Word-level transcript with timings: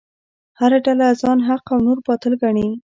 هره 0.59 0.77
ډله 0.85 1.07
ځان 1.21 1.37
حق 1.47 1.65
او 1.73 1.79
نور 1.85 1.97
باطل 2.07 2.33
ګڼي. 2.43 2.67